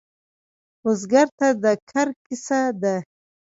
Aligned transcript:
بزګر 0.81 1.27
ته 1.37 1.47
د 1.63 1.65
کر 1.89 2.07
کیسه 2.25 2.59
ده 2.81 2.95